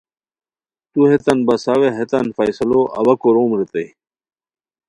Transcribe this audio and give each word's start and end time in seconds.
تو 0.91 0.99
ہیتان 1.09 1.39
بساوے 1.47 1.89
ہیتان 1.97 2.25
فیصلو 2.37 2.79
اوا 2.99 3.13
کوروم 3.21 3.51
ریتائے 3.59 3.87